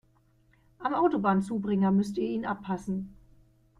[0.79, 3.15] Am Autobahnzubringer müsst ihr ihn abpassen.